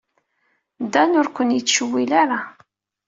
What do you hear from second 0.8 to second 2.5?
Dan ur ken-yettcewwil ara.